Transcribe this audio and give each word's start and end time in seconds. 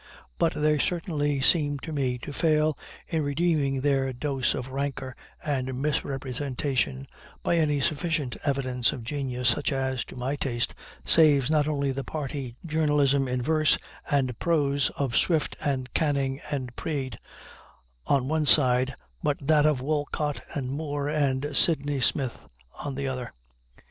But 0.39 0.55
they 0.55 0.79
certainly 0.79 1.41
seem 1.41 1.77
to 1.81 1.93
me 1.93 2.17
to 2.23 2.33
fail 2.33 2.75
in 3.07 3.21
redeeming 3.21 3.81
their 3.81 4.11
dose 4.11 4.55
of 4.55 4.69
rancor 4.71 5.15
and 5.45 5.79
misrepresentation 5.79 7.05
by 7.43 7.57
any 7.57 7.79
sufficient 7.79 8.35
evidence 8.43 8.93
of 8.93 9.03
genius 9.03 9.49
such 9.49 9.71
as, 9.71 10.03
to 10.05 10.15
my 10.15 10.35
taste, 10.37 10.73
saves 11.05 11.51
not 11.51 11.67
only 11.67 11.91
the 11.91 12.03
party 12.03 12.55
journalism 12.65 13.27
in 13.27 13.43
verse 13.43 13.77
and 14.09 14.39
prose 14.39 14.89
of 14.97 15.15
Swift 15.15 15.55
and 15.63 15.93
Canning 15.93 16.41
and 16.49 16.75
Praed 16.75 17.19
on 18.07 18.27
one 18.27 18.47
side, 18.47 18.95
but 19.21 19.37
that 19.45 19.67
of 19.67 19.81
Wolcot 19.81 20.41
and 20.55 20.71
Moore 20.71 21.09
and 21.09 21.55
Sydney 21.55 22.01
Smith 22.01 22.47
on 22.83 22.95
the 22.95 23.07
other. 23.07 23.31